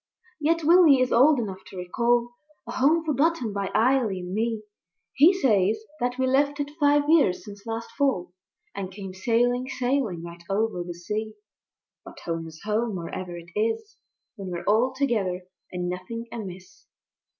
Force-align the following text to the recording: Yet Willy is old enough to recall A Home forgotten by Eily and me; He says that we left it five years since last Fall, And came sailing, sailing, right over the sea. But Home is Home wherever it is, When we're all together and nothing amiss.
Yet 0.39 0.63
Willy 0.63 0.99
is 0.99 1.11
old 1.11 1.37
enough 1.37 1.63
to 1.67 1.77
recall 1.77 2.31
A 2.65 2.71
Home 2.71 3.05
forgotten 3.05 3.53
by 3.53 3.67
Eily 3.67 4.21
and 4.21 4.33
me; 4.33 4.63
He 5.13 5.31
says 5.31 5.83
that 5.99 6.17
we 6.17 6.25
left 6.25 6.59
it 6.59 6.71
five 6.79 7.07
years 7.07 7.45
since 7.45 7.67
last 7.67 7.91
Fall, 7.91 8.33
And 8.73 8.91
came 8.91 9.13
sailing, 9.13 9.67
sailing, 9.69 10.23
right 10.23 10.41
over 10.49 10.81
the 10.83 10.95
sea. 10.95 11.35
But 12.03 12.19
Home 12.21 12.47
is 12.47 12.63
Home 12.63 12.95
wherever 12.95 13.37
it 13.37 13.51
is, 13.55 13.97
When 14.37 14.49
we're 14.49 14.63
all 14.63 14.91
together 14.91 15.43
and 15.71 15.87
nothing 15.87 16.25
amiss. 16.31 16.87